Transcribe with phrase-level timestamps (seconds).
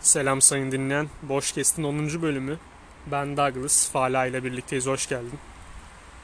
[0.00, 1.08] Selam sayın dinleyen.
[1.22, 2.22] Boş Kest'in 10.
[2.22, 2.58] bölümü.
[3.06, 3.90] Ben Douglas.
[3.90, 4.86] Fala ile birlikteyiz.
[4.86, 5.38] Hoş geldin.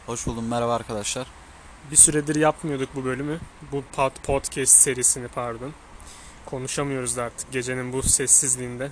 [0.06, 0.48] Hoş buldum.
[0.48, 1.26] Merhaba arkadaşlar.
[1.90, 3.40] Bir süredir yapmıyorduk bu bölümü.
[3.72, 5.72] Bu pod podcast serisini pardon.
[6.46, 8.90] Konuşamıyoruz da artık gecenin bu sessizliğinde.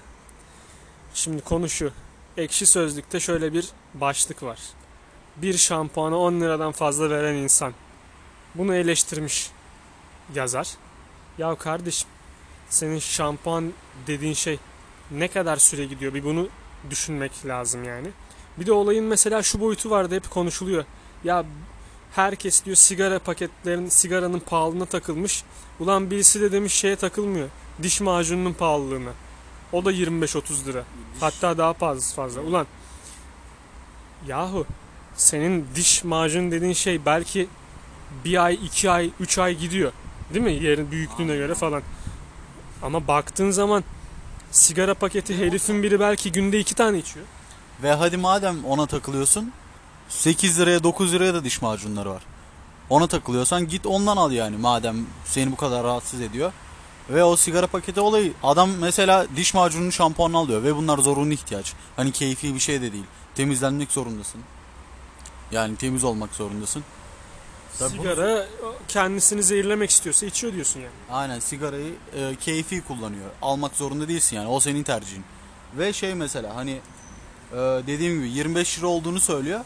[1.14, 1.92] Şimdi konu şu.
[2.36, 4.58] Ekşi Sözlük'te şöyle bir başlık var.
[5.36, 7.72] Bir şampuana 10 liradan fazla veren insan.
[8.54, 9.50] Bunu eleştirmiş
[10.34, 10.68] yazar.
[11.38, 12.08] Ya kardeşim
[12.70, 13.72] senin şampuan
[14.06, 14.58] dediğin şey
[15.18, 16.48] ne kadar süre gidiyor bir bunu
[16.90, 18.08] düşünmek lazım yani.
[18.58, 20.84] Bir de olayın mesela şu boyutu vardı hep konuşuluyor.
[21.24, 21.44] Ya
[22.14, 25.44] herkes diyor sigara paketlerin sigaranın pahalılığına takılmış.
[25.80, 27.48] Ulan birisi de demiş şeye takılmıyor.
[27.82, 29.10] Diş macununun pahalılığına.
[29.72, 30.84] O da 25-30 lira.
[31.20, 32.40] Hatta daha fazla fazla.
[32.40, 32.66] Ulan
[34.26, 34.66] yahu
[35.16, 37.48] senin diş macun dediğin şey belki
[38.24, 39.92] bir ay, iki ay, üç ay gidiyor.
[40.34, 40.52] Değil mi?
[40.52, 41.82] Yerin büyüklüğüne göre falan.
[42.82, 43.84] Ama baktığın zaman
[44.54, 47.26] sigara paketi herifin biri belki günde iki tane içiyor.
[47.82, 49.52] Ve hadi madem ona takılıyorsun
[50.08, 52.22] 8 liraya 9 liraya da diş macunları var.
[52.90, 56.52] Ona takılıyorsan git ondan al yani madem seni bu kadar rahatsız ediyor.
[57.10, 61.72] Ve o sigara paketi olayı adam mesela diş macununu şampuanını alıyor ve bunlar zorunlu ihtiyaç.
[61.96, 63.04] Hani keyfi bir şey de değil.
[63.34, 64.40] Temizlenmek zorundasın.
[65.52, 66.84] Yani temiz olmak zorundasın.
[67.78, 68.46] Tabii Sigara
[68.88, 70.92] kendisini zehirlemek istiyorsa içiyor diyorsun yani.
[71.10, 73.30] Aynen sigarayı e, keyfi kullanıyor.
[73.42, 74.48] Almak zorunda değilsin yani.
[74.48, 75.24] O senin tercihin.
[75.78, 76.80] Ve şey mesela hani
[77.52, 79.60] e, dediğim gibi 25 lira olduğunu söylüyor.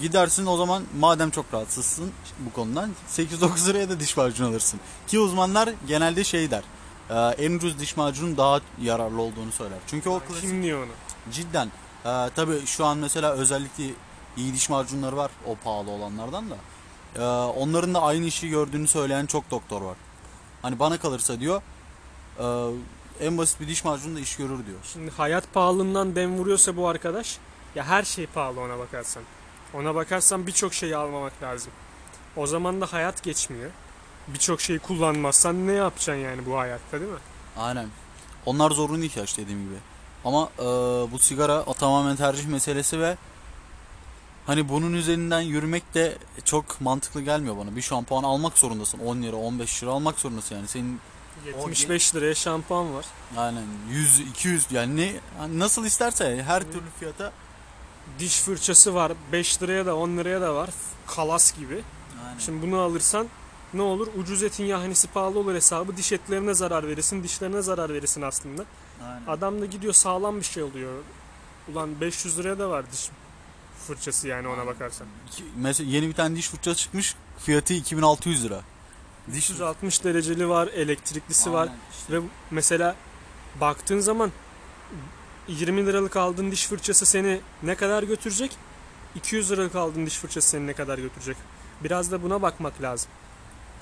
[0.00, 4.80] Gidersin o zaman madem çok rahatsızsın bu konudan 8-9 liraya da diş macunu alırsın.
[5.06, 6.62] Ki uzmanlar genelde şey der.
[7.10, 9.78] e, en ucuz diş macunun daha yararlı olduğunu söyler.
[9.86, 10.92] Çünkü o klasik Kim diyor onu?
[11.32, 11.66] cidden.
[12.04, 13.84] E, tabii şu an mesela özellikle
[14.36, 16.56] iyi diş macunları var o pahalı olanlardan da.
[17.18, 19.96] E, onların da aynı işi gördüğünü söyleyen çok doktor var.
[20.62, 21.62] Hani bana kalırsa diyor
[22.38, 22.44] e,
[23.20, 24.78] en basit bir diş macunu da iş görür diyor.
[24.92, 27.38] Şimdi hayat pahalılığından dem vuruyorsa bu arkadaş
[27.74, 29.22] ya her şey pahalı ona bakarsan.
[29.74, 31.72] Ona bakarsan birçok şeyi almamak lazım.
[32.36, 33.70] O zaman da hayat geçmiyor.
[34.28, 37.18] Birçok şeyi kullanmazsan ne yapacaksın yani bu hayatta değil mi?
[37.58, 37.88] Aynen.
[38.46, 39.74] Onlar zorunlu ihtiyaç dediğim gibi.
[40.24, 40.64] Ama e,
[41.12, 43.16] bu sigara tamamen tercih meselesi ve
[44.48, 47.76] hani bunun üzerinden yürümek de çok mantıklı gelmiyor bana.
[47.76, 48.98] Bir şampuan almak zorundasın.
[48.98, 50.68] 10 lira 15 lira almak zorundasın yani.
[50.68, 51.00] Senin
[51.46, 53.06] 75 liraya şampuan var.
[53.36, 57.32] aynen 100 200 yani ne hani nasıl isterse her türlü fiyata
[58.18, 59.12] Diş fırçası var.
[59.32, 60.70] 5 liraya da 10 liraya da var.
[61.06, 61.82] Kalas gibi.
[62.26, 62.38] Aynen.
[62.38, 63.26] Şimdi bunu alırsan
[63.74, 64.08] ne olur?
[64.18, 65.96] Ucuz etin yahnisi pahalı olur hesabı.
[65.96, 67.22] Diş etlerine zarar verirsin.
[67.22, 68.64] Dişlerine zarar verirsin aslında.
[69.04, 69.26] Aynen.
[69.26, 70.92] Adam da gidiyor sağlam bir şey oluyor.
[71.72, 73.10] Ulan 500 liraya da var diş
[73.86, 75.06] fırçası yani ona bakarsan.
[75.56, 77.14] Mesela yeni bir tane diş fırçası çıkmış.
[77.38, 78.60] Fiyatı 2600 lira.
[79.32, 81.66] Diş 360 dereceli var, elektriklisi var.
[81.66, 82.12] Aynen işte.
[82.12, 82.96] Ve mesela
[83.60, 84.32] baktığın zaman
[85.48, 88.56] 20 liralık aldığın diş fırçası seni ne kadar götürecek?
[89.14, 91.36] 200 liralık aldığın diş fırçası seni ne kadar götürecek?
[91.84, 93.10] Biraz da buna bakmak lazım.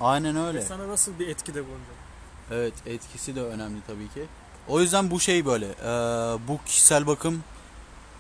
[0.01, 0.63] Aynen öyle.
[0.63, 1.97] Sana nasıl bir etkide bulunacak?
[2.51, 4.27] Evet etkisi de önemli tabii ki.
[4.69, 5.89] O yüzden bu şey böyle e,
[6.49, 7.43] bu kişisel bakım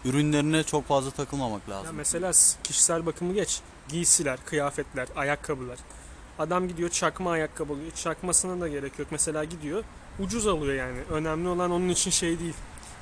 [0.06, 1.96] ürünlerine çok fazla takılmamak Ya lazım.
[1.96, 3.60] mesela s- kişisel bakımı geç.
[3.88, 5.78] Giysiler, kıyafetler, ayakkabılar.
[6.38, 7.90] Adam gidiyor çakma ayakkabı alıyor.
[7.90, 9.08] Çakmasına da gerek yok.
[9.10, 9.84] Mesela gidiyor
[10.18, 10.98] ucuz alıyor yani.
[11.10, 12.54] Önemli olan onun için şey değil.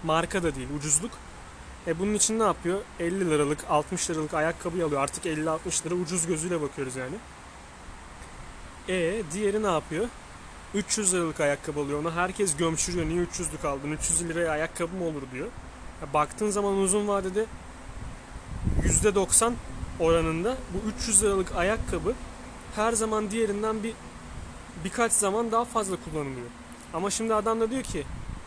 [0.05, 1.11] Marka da değil, ucuzluk.
[1.87, 2.79] E bunun için ne yapıyor?
[3.01, 5.01] 50 liralık, 60 liralık ayakkabı alıyor.
[5.03, 7.15] Artık 50-60 lira ucuz gözüyle bakıyoruz yani.
[8.89, 10.07] E diğeri ne yapıyor?
[10.75, 12.01] 300 liralık ayakkabı alıyor.
[12.01, 13.07] Ona herkes gömçürüyor.
[13.07, 13.91] Niye 300'lük aldın?
[13.93, 15.49] 300 liraya ayakkabı mı olur diyor.
[16.15, 17.47] Baktığın zaman uzun vadede
[18.83, 19.53] %90
[20.01, 22.15] oranında bu 300 liralık ayakkabı
[22.77, 23.95] her zaman diğerinden bir
[24.85, 26.47] birkaç zaman daha fazla kullanılıyor.
[26.95, 28.05] Ama şimdi adam da diyor ki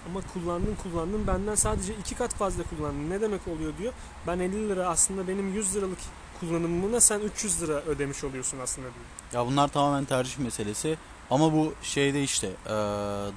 [0.09, 3.09] ama kullandın kullandın benden sadece iki kat fazla kullandın.
[3.09, 3.93] Ne demek oluyor diyor.
[4.27, 5.97] Ben 50 lira aslında benim 100 liralık
[6.39, 9.05] kullanımına sen 300 lira ödemiş oluyorsun aslında diyor.
[9.33, 10.97] Ya bunlar tamamen tercih meselesi.
[11.29, 12.49] Ama bu şeyde işte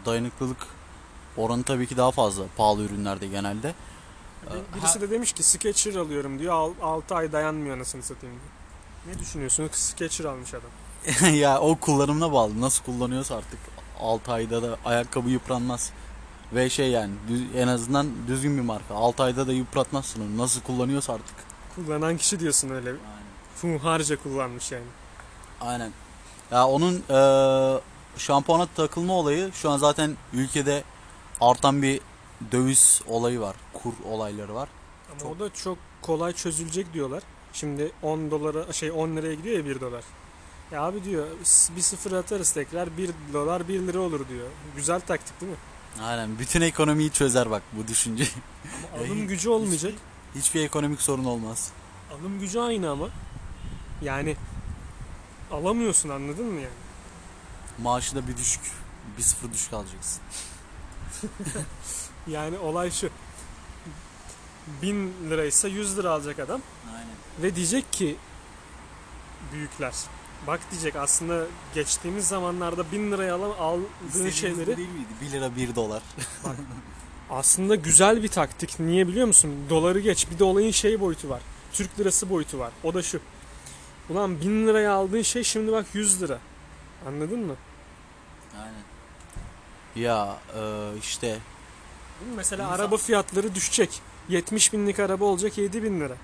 [0.07, 0.67] dayanıklılık
[1.37, 3.75] oranı tabii ki daha fazla pahalı ürünlerde genelde.
[4.43, 6.71] Bir- Birisi de demiş ki Skechers alıyorum diyor.
[6.83, 9.15] 6 ay dayanmıyor anasını satayım diyor.
[9.17, 9.69] Ne düşünüyorsun?
[9.73, 11.35] Skechers almış adam.
[11.35, 12.61] ya o kullanımına bağlı.
[12.61, 13.59] Nasıl kullanıyorsa artık
[14.01, 15.91] 6 ayda da ayakkabı yıpranmaz.
[16.55, 18.95] Ve şey yani düz- en azından düzgün bir marka.
[18.95, 20.39] 6 ayda da yıpratmazsın onu.
[20.43, 21.35] Nasıl kullanıyorsa artık.
[21.75, 22.93] Kullanan kişi diyorsun öyle.
[23.57, 24.85] Funharca kullanmış yani.
[25.61, 25.91] Aynen.
[26.51, 27.81] Ya onun eee
[28.17, 30.85] şampuana takılma olayı şu an zaten ülkede
[31.41, 32.01] artan bir
[32.53, 33.57] döviz olayı var.
[33.73, 34.69] Kur olayları var.
[35.11, 37.23] Ama Çok- o da çok kolay çözülecek diyorlar.
[37.53, 40.05] Şimdi 10 dolara şey 10 liraya gidiyor ya 1 dolar.
[40.73, 41.27] Ya abi diyor
[41.77, 44.49] bir sıfır atarız tekrar 1 dolar 1 lira olur diyor.
[44.77, 45.59] Güzel taktik değil mi?
[46.03, 48.25] Aynen bütün ekonomiyi çözer bak bu düşünce.
[48.95, 49.95] Ama alım gücü olmayacak.
[50.35, 51.71] Hiçbir ekonomik sorun olmaz.
[52.13, 53.09] Alım gücü aynı ama.
[54.03, 54.37] Yani
[55.53, 56.75] alamıyorsun anladın mı yani?
[57.83, 58.63] Maaşı da bir düşük.
[59.19, 60.23] Bir sıfır düşük alacaksın.
[62.27, 63.11] Yani olay şu.
[64.83, 66.61] 1000 liraysa 100 lira alacak adam
[66.95, 67.09] Aynen.
[67.43, 68.17] ve diyecek ki
[69.53, 69.95] büyükler
[70.47, 71.45] bak diyecek aslında
[71.75, 75.09] geçtiğimiz zamanlarda 1000 liraya alan aldığın şeyleri değil miydi?
[75.21, 76.03] 1 lira 1 dolar.
[77.31, 78.81] aslında güzel bir taktik.
[78.81, 79.55] Niye biliyor musun?
[79.71, 80.31] Doları geç.
[80.31, 81.41] Bir de olayın şey boyutu var.
[81.73, 82.73] Türk lirası boyutu var.
[82.85, 83.21] O da şu.
[84.11, 86.39] Ulan 1000 liraya aldığın şey şimdi bak 100 lira.
[87.09, 87.55] Anladın mı?
[88.57, 88.83] Aynen.
[89.97, 91.39] Ya e, işte
[92.37, 94.01] Mesela İnsan- araba fiyatları düşecek.
[94.29, 96.15] 70 binlik araba olacak 7 bin lira.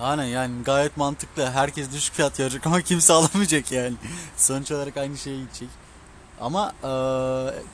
[0.00, 1.50] aynen yani gayet mantıklı.
[1.50, 3.94] Herkes düşük fiyat verecek ama kimse alamayacak yani.
[4.36, 5.68] Sonuç olarak aynı şeye gidecek.
[6.40, 6.90] Ama e,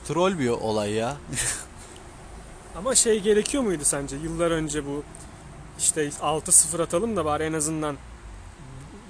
[0.09, 1.17] troll bir olay ya.
[2.79, 4.17] Ama şey gerekiyor muydu sence?
[4.17, 5.03] Yıllar önce bu
[5.79, 7.97] işte 6-0 atalım da bari en azından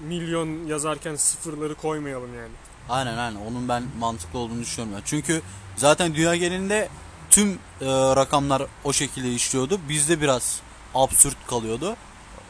[0.00, 2.52] milyon yazarken sıfırları koymayalım yani.
[2.88, 5.02] Aynen aynen onun ben mantıklı olduğunu düşünüyorum.
[5.06, 5.43] Çünkü
[5.76, 6.88] zaten dünya genelinde
[7.34, 7.48] tüm
[7.81, 7.86] e,
[8.16, 9.81] rakamlar o şekilde işliyordu.
[9.88, 10.60] Bizde biraz
[10.94, 11.96] absürt kalıyordu.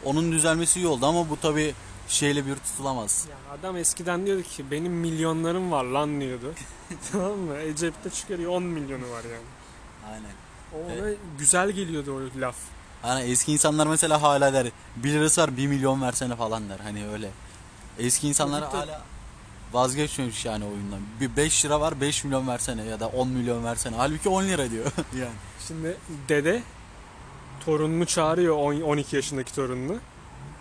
[0.04, 1.74] Onun düzelmesi iyi oldu ama bu tabi
[2.08, 3.26] şeyle bir tutulamaz.
[3.30, 6.54] Ya adam eskiden diyordu ki benim milyonlarım var lan diyordu.
[7.12, 7.56] tamam mı?
[7.56, 9.46] E cepte çıkarıyor 10 milyonu var yani.
[10.12, 10.34] Aynen.
[10.72, 12.56] O ona güzel geliyordu o laf.
[13.02, 14.66] Hani eski insanlar mesela hala der
[14.96, 16.78] 1 lirası var 1 milyon versene falan der.
[16.78, 17.30] Hani öyle.
[17.98, 19.02] Eski insanlar hala
[19.74, 21.00] vazgeçmemiş yani oyundan.
[21.20, 23.96] Bir 5 lira var 5 milyon versene ya da 10 milyon versene.
[23.96, 24.84] Halbuki 10 lira diyor
[25.20, 25.34] yani.
[25.68, 25.96] Şimdi
[26.28, 26.62] dede
[27.64, 29.96] torununu çağırıyor on- 12 yaşındaki torununu.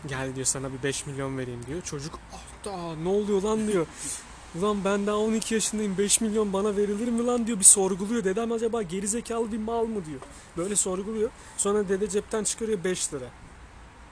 [0.08, 1.82] Gel diyor sana bir 5 milyon vereyim diyor.
[1.82, 3.86] Çocuk ah da ne oluyor lan diyor.
[4.60, 8.24] Ulan ben daha 12 yaşındayım 5 milyon bana verilir mi lan diyor bir sorguluyor.
[8.24, 10.20] Dedem acaba gerizekalı bir mal mı diyor.
[10.58, 11.30] Böyle sorguluyor.
[11.58, 13.26] Sonra dede cepten çıkarıyor 5 lira.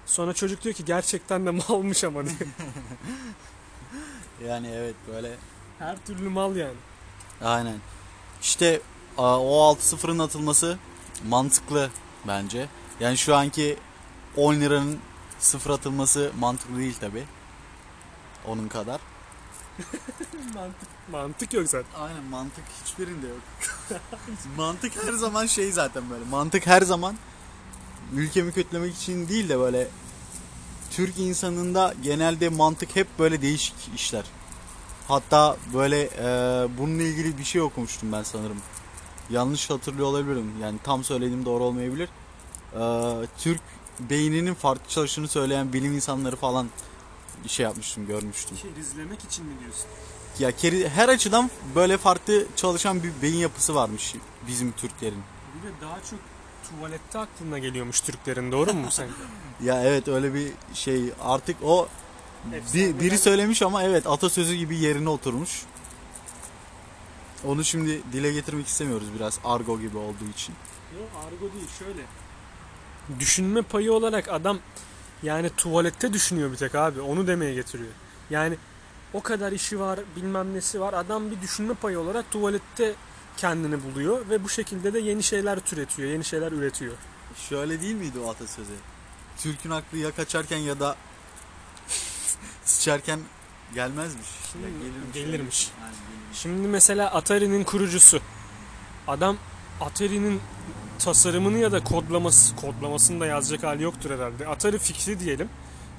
[0.06, 2.36] Sonra çocuk diyor ki gerçekten de malmış ama diyor.
[4.48, 5.36] Yani evet böyle
[5.80, 6.78] Her türlü mal yani.
[7.44, 7.78] Aynen.
[8.42, 8.82] İşte
[9.18, 10.78] a, o 6-0'ın atılması
[11.28, 11.90] mantıklı
[12.28, 12.68] bence.
[13.00, 13.78] Yani şu anki
[14.38, 15.00] 10 liranın
[15.40, 17.24] sıfır atılması mantıklı değil tabi.
[18.48, 19.02] Onun kadar.
[20.56, 22.00] Mantık, mantık yok zaten.
[22.00, 23.42] Aynen mantık hiçbirinde yok.
[24.58, 26.26] mantık her zaman şey zaten böyle.
[26.26, 27.16] Mantık her zaman
[28.14, 29.88] ülkemi kötülemek için değil de böyle
[31.06, 34.24] Türk insanında genelde mantık hep böyle değişik işler.
[35.08, 36.28] Hatta böyle e,
[36.78, 38.58] bununla ilgili bir şey okumuştum ben sanırım.
[39.30, 40.52] Yanlış hatırlıyor olabilirim.
[40.62, 42.10] Yani tam söylediğim doğru olmayabilir.
[42.74, 42.82] E,
[43.38, 43.62] Türk
[44.00, 46.68] beyninin farklı çalıştığını söyleyen bilim insanları falan
[47.48, 48.58] şey yapmıştım, görmüştüm.
[48.58, 49.86] Kerizlemek için mi diyorsun?
[50.40, 54.16] Ya keri, her açıdan böyle farklı çalışan bir beyin yapısı varmış
[54.48, 55.24] bizim Türklerin.
[55.56, 56.20] Bir de daha çok
[56.70, 59.08] tuvalette aklına geliyormuş Türklerin doğru mu sen?
[59.64, 61.88] Ya evet öyle bir şey artık o
[62.74, 65.62] bir, biri söylemiş ama evet atasözü gibi yerine oturmuş.
[67.46, 70.56] Onu şimdi dile getirmek istemiyoruz biraz argo gibi olduğu için.
[71.00, 72.02] Yok argo değil şöyle.
[73.20, 74.60] Düşünme payı olarak adam
[75.24, 77.92] yani tuvalette düşünüyor bir tek abi onu demeye getiriyor.
[78.30, 78.58] Yani
[79.14, 82.94] o kadar işi var bilmem nesi var adam bir düşünme payı olarak tuvalette
[83.38, 86.94] kendini buluyor ve bu şekilde de yeni şeyler türetiyor, yeni şeyler üretiyor.
[87.50, 88.74] Şöyle değil miydi o atasözü?
[89.38, 90.96] Türk'ün aklı ya kaçarken ya da
[92.66, 93.20] sıçarken
[93.74, 94.28] gelmezmiş.
[94.64, 95.16] Ya Hmm, gelirmiş.
[95.16, 95.72] Aynen, gelirmiş.
[96.34, 98.22] Şimdi mesela Atari'nin kurucusu.
[99.08, 99.38] Adam
[99.82, 100.42] Atari'nin
[101.00, 104.48] tasarımını ya da kodlaması, kodlamasını da yazacak hali yoktur herhalde.
[104.48, 105.50] Atari fikri diyelim.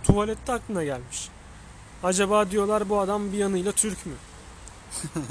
[0.05, 1.29] Tuvalette aklına gelmiş.
[2.03, 4.13] Acaba diyorlar bu adam bir yanıyla Türk mü?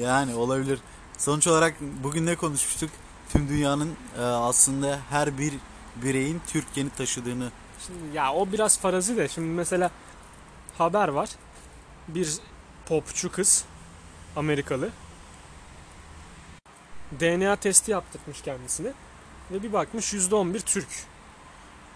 [0.00, 0.78] Yani olabilir.
[1.22, 2.90] Sonuç olarak bugün ne konuşmuştuk?
[3.28, 5.54] Tüm dünyanın e, aslında her bir
[5.96, 7.50] bireyin Türk taşıdığını.
[7.86, 9.28] Şimdi ya o biraz farazi de.
[9.28, 9.90] Şimdi mesela
[10.78, 11.28] haber var.
[12.08, 12.38] Bir
[12.86, 13.64] popçu kız
[14.36, 14.90] Amerikalı
[17.20, 18.92] DNA testi yaptırmış kendisine
[19.50, 20.88] ve bir bakmış %11 Türk.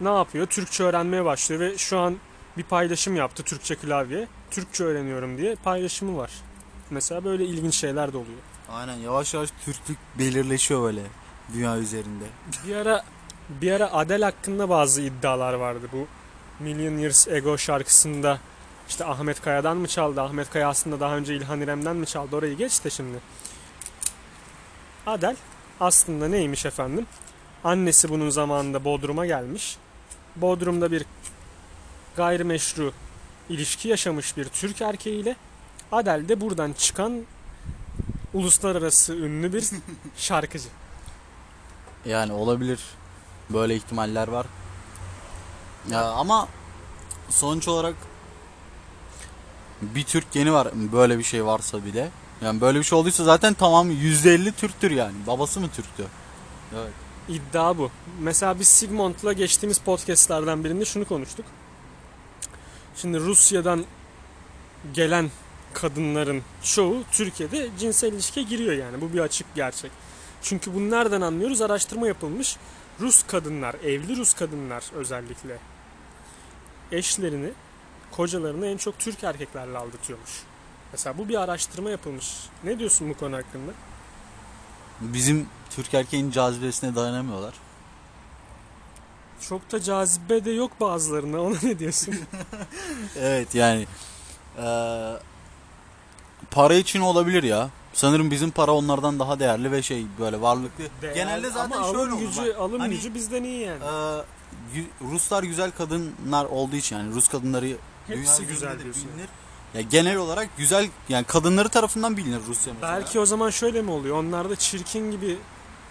[0.01, 0.47] Ne yapıyor?
[0.47, 2.17] Türkçe öğrenmeye başlıyor ve şu an
[2.57, 4.29] bir paylaşım yaptı Türkçe klavye.
[4.51, 6.31] Türkçe öğreniyorum diye paylaşımı var.
[6.91, 8.39] Mesela böyle ilginç şeyler de oluyor.
[8.73, 11.03] Aynen yavaş yavaş Türklük belirleşiyor böyle
[11.53, 12.25] dünya üzerinde.
[12.67, 13.05] Bir ara
[13.49, 15.89] bir ara Adele hakkında bazı iddialar vardı.
[15.93, 16.07] Bu
[16.65, 18.39] Million Years Ago şarkısında
[18.89, 20.23] işte Ahmet Kaya'dan mı çaldı?
[20.23, 22.37] Ahmet Kaya aslında daha önce İlhan İrem'den mi çaldı?
[22.37, 23.19] Orayı geç de şimdi.
[25.07, 25.37] Adele
[25.81, 27.07] aslında neymiş efendim?
[27.65, 29.77] Annesi bunun zamanında Bodrum'a gelmiş.
[30.37, 31.05] Bodrum'da bir
[32.17, 32.93] gayrimeşru
[33.49, 35.37] ilişki yaşamış bir Türk erkeğiyle.
[35.93, 37.23] Adele de buradan çıkan
[38.37, 39.65] uluslararası ünlü bir
[40.17, 40.69] şarkıcı.
[42.05, 42.81] Yani olabilir.
[43.51, 44.47] Böyle ihtimaller var.
[45.91, 46.49] Ya ama
[47.31, 47.95] sonuç olarak
[49.83, 52.11] bir Türk geni var böyle bir şey varsa bile.
[52.43, 55.15] Yani böyle bir şey olduysa zaten tamam %50 Türktür yani.
[55.27, 56.07] Babası mı Türktü?
[56.75, 56.93] Evet.
[57.29, 57.91] İddia bu.
[58.21, 61.47] Mesela biz Sigmund'la geçtiğimiz podcastlardan birinde şunu konuştuk.
[62.97, 63.85] Şimdi Rusya'dan
[64.95, 65.31] gelen
[65.77, 69.01] kadınların çoğu Türkiye'de cinsel ilişkiye giriyor yani.
[69.01, 69.91] Bu bir açık gerçek.
[70.43, 71.61] Çünkü bunu nereden anlıyoruz?
[71.63, 72.57] Araştırma yapılmış.
[73.01, 75.59] Rus kadınlar, evli Rus kadınlar özellikle
[76.93, 77.51] eşlerini,
[78.11, 80.31] kocalarını en çok Türk erkeklerle aldatıyormuş.
[80.93, 82.35] Mesela bu bir araştırma yapılmış.
[82.65, 83.73] Ne diyorsun bu konu hakkında?
[85.01, 87.55] Bizim Türk erkeğin cazibesine dayanamıyorlar.
[89.41, 91.41] Çok da cazibe de yok bazılarına.
[91.41, 92.15] Ona ne diyorsun?
[93.17, 93.87] Evet yani
[96.51, 97.71] para için olabilir ya.
[97.93, 100.85] Sanırım bizim para onlardan daha değerli ve şey böyle varlıklı.
[101.15, 102.21] Genelde zaten Ama şöyle alım olur.
[102.21, 102.57] gücü, bak.
[102.61, 103.83] alım Hani, gücü bizden iyi yani.
[104.75, 107.77] gü- Ruslar güzel kadınlar olduğu için yani Rus kadınları
[108.07, 109.05] Hepsi güzel diyorsun.
[109.15, 109.29] bilinir.
[109.75, 112.93] Ya genel olarak güzel yani kadınları tarafından bilinir Rusya mesela.
[113.01, 114.17] Belki o zaman şöyle mi oluyor?
[114.25, 115.37] Onlar da çirkin gibi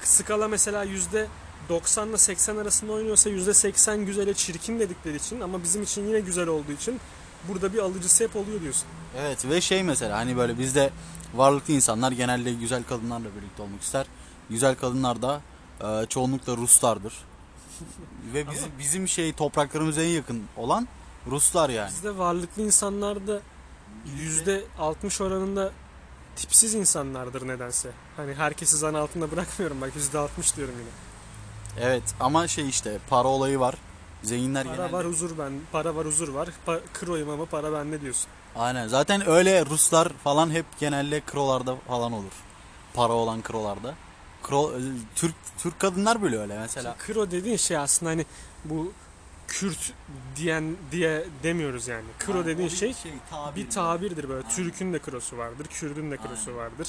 [0.04, 1.28] skala mesela yüzde
[1.70, 6.20] 90 ile 80 arasında oynuyorsa yüzde 80 güzele çirkin dedikleri için ama bizim için yine
[6.20, 7.00] güzel olduğu için
[7.50, 8.88] burada bir alıcısı hep oluyor diyorsun.
[9.18, 10.90] Evet ve şey mesela hani böyle bizde
[11.36, 14.06] varlıklı insanlar genelde güzel kadınlarla birlikte olmak ister.
[14.50, 15.42] Güzel kadınlar da
[15.82, 17.14] e, çoğunlukla Ruslardır.
[18.34, 20.88] ve bizim, bizim şey topraklarımıza en yakın olan
[21.28, 21.90] Ruslar yani.
[21.90, 23.40] Bizde varlıklı insanlar da
[24.18, 25.72] yüzde 60 oranında
[26.36, 27.90] tipsiz insanlardır nedense.
[28.18, 30.90] Hani herkesi zan altında bırakmıyorum bak yüzde 60 diyorum yine.
[31.88, 33.76] Evet ama şey işte para olayı var.
[34.24, 34.92] Zenginler Para genelde.
[34.94, 36.50] var huzur ben, para var huzur var.
[36.68, 38.28] Pa- kroyum ama para bende diyorsun.
[38.56, 42.32] Aynen zaten öyle Ruslar falan hep genelde krolarda falan olur.
[42.94, 43.96] Para olan krolarda.
[44.44, 44.72] Kro,
[45.16, 46.96] Türk Türk kadınlar böyle öyle mesela.
[47.00, 48.26] Kro dediğin şey aslında hani
[48.66, 48.92] bu
[49.48, 49.94] Kürt
[50.36, 52.06] diyen diye demiyoruz yani.
[52.20, 52.96] Kro dediğin şey
[53.56, 54.44] bir tabirdir böyle.
[54.46, 54.56] Aynen.
[54.56, 56.58] Türk'ün de krosu vardır, Kürdün de krosu Aynen.
[56.58, 56.88] vardır.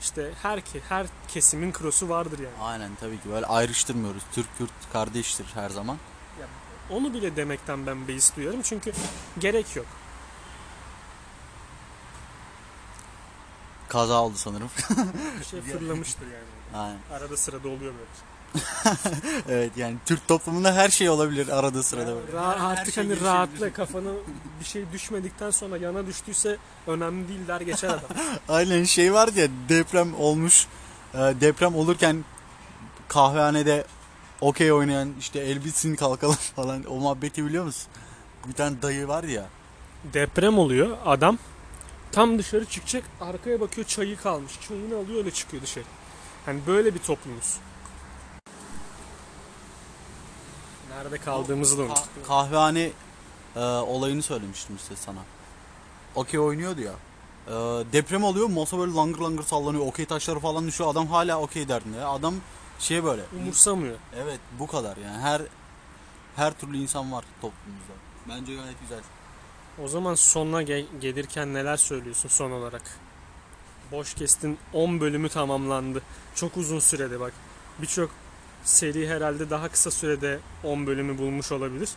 [0.00, 2.54] İşte her her kesimin krosu vardır yani.
[2.62, 4.22] Aynen tabii ki böyle ayrıştırmıyoruz.
[4.32, 5.96] Türk Kürt kardeştir her zaman.
[6.90, 8.92] Onu bile demekten ben beis duyuyorum çünkü
[9.38, 9.86] gerek yok.
[13.88, 14.70] Kaza oldu sanırım.
[15.40, 16.82] Bir şey fırlamıştır yani.
[16.84, 16.98] Aynen.
[17.12, 18.08] Arada sırada oluyor böyle.
[19.48, 22.06] Evet yani Türk toplumunda her şey olabilir arada sırada.
[22.16, 22.32] böyle.
[22.38, 23.30] Ra- Her artık şey hani gelişebilir.
[23.32, 24.08] rahatla kafana
[24.60, 28.00] bir şey düşmedikten sonra yana düştüyse önemli değil der geçer adam.
[28.48, 30.66] Aynen şey vardı ya deprem olmuş.
[31.14, 32.24] e, Deprem olurken
[33.08, 33.84] kahvehanede
[34.40, 37.90] okey oynayan işte el bitsin kalkalım falan o muhabbeti biliyor musun?
[38.48, 39.46] Bir tane dayı var ya.
[40.12, 41.38] Deprem oluyor adam
[42.12, 44.52] tam dışarı çıkacak arkaya bakıyor çayı kalmış.
[44.68, 45.84] Çayını alıyor öyle çıkıyor dışarı.
[46.46, 47.56] Hani böyle bir toplumuz.
[50.90, 52.26] Nerede kaldığımızı da Ka- unuttuk.
[52.26, 52.90] kahvehane
[53.56, 55.18] e, olayını söylemiştim işte sana.
[56.14, 56.92] Okey oynuyordu ya.
[57.46, 57.52] E,
[57.92, 59.86] deprem oluyor masa böyle langır langır sallanıyor.
[59.86, 60.90] Okey taşları falan düşüyor.
[60.90, 62.04] Adam hala okey derdinde.
[62.04, 62.34] Adam
[62.78, 63.22] şey böyle.
[63.36, 63.96] Umursamıyor.
[64.16, 65.18] Evet bu kadar yani.
[65.18, 65.42] Her
[66.36, 67.92] her türlü insan var toplumumuzda.
[68.28, 69.00] Bence gayet güzel.
[69.84, 72.82] O zaman sonuna ge- gelirken neler söylüyorsun son olarak?
[73.92, 76.02] Boş Kest'in 10 bölümü tamamlandı.
[76.34, 77.32] Çok uzun sürede bak.
[77.78, 78.10] Birçok
[78.64, 81.88] seri herhalde daha kısa sürede 10 bölümü bulmuş olabilir.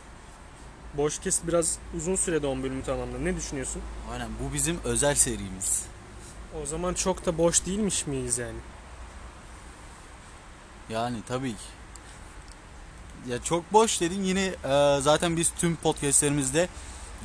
[0.98, 3.26] Boş Kest biraz uzun sürede 10 bölümü tamamladı.
[3.26, 3.82] Ne düşünüyorsun?
[4.12, 5.86] Aynen bu bizim özel serimiz.
[6.64, 8.58] O zaman çok da boş değilmiş miyiz yani?
[10.90, 11.64] Yani tabii ki.
[13.30, 16.70] Ya çok boş dedin yine e, zaten biz tüm podcastlerimizde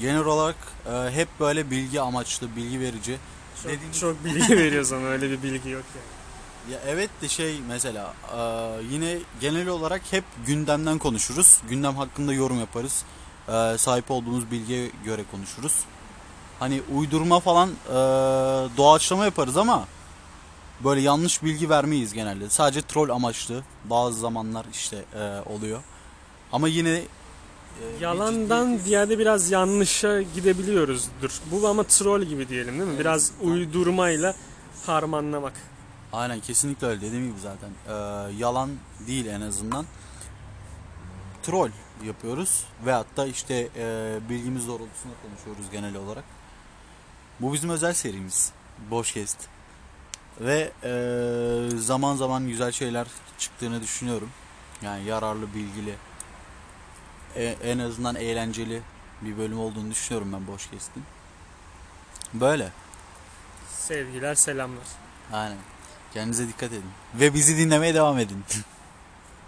[0.00, 3.18] genel olarak e, hep böyle bilgi amaçlı, bilgi verici.
[3.62, 6.16] Çok, Dediğiniz- çok bilgi veriyoruz ama öyle bir bilgi yok yani.
[6.74, 8.38] Ya evet de şey mesela e,
[8.90, 11.58] yine genel olarak hep gündemden konuşuruz.
[11.68, 13.04] Gündem hakkında yorum yaparız.
[13.48, 15.72] E, sahip olduğumuz bilgiye göre konuşuruz.
[16.58, 17.92] Hani uydurma falan e,
[18.76, 19.84] doğaçlama yaparız ama
[20.84, 22.50] böyle yanlış bilgi vermeyiz genelde.
[22.50, 25.82] Sadece troll amaçlı bazı zamanlar işte e, oluyor.
[26.52, 27.02] Ama yine e,
[27.96, 31.40] bir Yalandan ciddiyeti- ziyade biraz yanlışa gidebiliyoruzdur.
[31.50, 32.88] Bu ama troll gibi diyelim değil mi?
[32.90, 33.00] Evet.
[33.00, 34.34] Biraz uydurmayla
[34.86, 35.52] harmanlamak.
[36.12, 37.70] Aynen kesinlikle öyle dediğim gibi zaten.
[37.88, 37.92] Ee,
[38.38, 38.70] yalan
[39.06, 39.86] değil en azından.
[41.42, 41.70] Troll
[42.04, 42.64] yapıyoruz.
[42.86, 46.24] Veyahut da işte e, bilgimiz doğrultusunda konuşuyoruz genel olarak.
[47.40, 48.52] Bu bizim özel serimiz.
[48.90, 49.38] Boş Kest.
[50.40, 53.06] Ve e, zaman zaman güzel şeyler
[53.38, 54.30] çıktığını düşünüyorum.
[54.82, 55.94] Yani yararlı, bilgili.
[57.36, 58.82] e- en azından eğlenceli
[59.22, 61.04] bir bölüm olduğunu düşünüyorum ben Boş Kest'in.
[62.34, 62.72] Böyle.
[63.70, 64.84] Sevgiler, selamlar.
[65.32, 65.58] Aynen.
[66.14, 66.90] Kendinize dikkat edin.
[67.14, 68.44] Ve bizi dinlemeye devam edin.